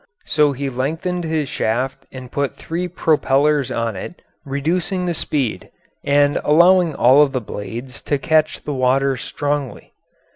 [0.25, 5.69] So he lengthened his shaft and put three propellers on it, reducing the speed,
[6.03, 9.93] and allowing all of the blades to catch the water strongly.